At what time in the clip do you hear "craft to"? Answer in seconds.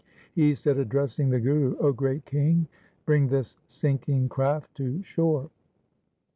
4.29-5.03